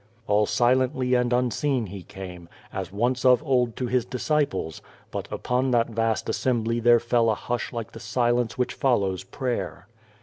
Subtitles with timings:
[0.25, 4.81] All silently and unseen He came, as once of old to His disciples,
[5.11, 9.85] but upon that vast assembly there fell a hush like the silence which follows prayer.